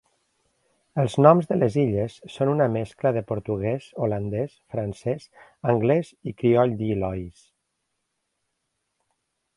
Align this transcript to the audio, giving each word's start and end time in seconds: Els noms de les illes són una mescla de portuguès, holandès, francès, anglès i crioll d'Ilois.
Els 1.01 1.17
noms 1.25 1.49
de 1.51 1.57
les 1.57 1.75
illes 1.81 2.15
són 2.35 2.51
una 2.53 2.67
mescla 2.77 3.11
de 3.17 3.23
portuguès, 3.33 3.91
holandès, 4.07 4.55
francès, 4.77 5.29
anglès 5.75 6.13
i 6.33 6.37
crioll 6.43 6.75
d'Ilois. 6.81 7.47